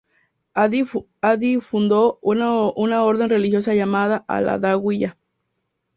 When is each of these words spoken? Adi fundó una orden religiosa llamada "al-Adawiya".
Adi 0.55 1.59
fundó 1.61 2.17
una 2.23 3.03
orden 3.03 3.29
religiosa 3.29 3.75
llamada 3.75 4.25
"al-Adawiya". 4.27 5.15